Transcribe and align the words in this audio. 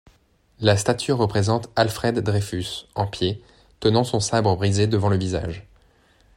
La 0.59 0.77
statue 0.77 1.11
représente 1.11 1.69
Alfred 1.75 2.17
Dreyfus, 2.21 2.87
en 2.95 3.05
pied, 3.05 3.43
tenant 3.79 4.03
son 4.03 4.19
sabre 4.19 4.55
brisé 4.57 4.87
devant 4.87 5.09
le 5.09 5.15
visage. 5.17 5.67